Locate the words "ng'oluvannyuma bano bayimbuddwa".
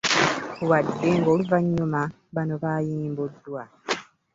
1.19-3.63